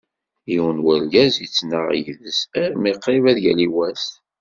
Yiwen 0.51 0.77
n 0.81 0.85
urgaz 0.91 1.35
ittnaɣ 1.45 1.87
yid-s 1.99 2.39
armi 2.63 2.91
qrib 3.03 3.25
ad 3.31 3.37
yali 3.43 3.67
wass. 3.75 4.05